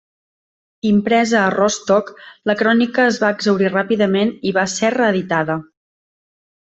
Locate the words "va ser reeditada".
4.57-5.59